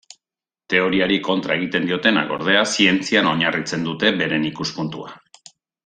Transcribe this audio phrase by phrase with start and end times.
[0.73, 5.17] Teoriari kontra egiten diotenak, ordea, zientzian oinarritzen dute beren ikuspuntua.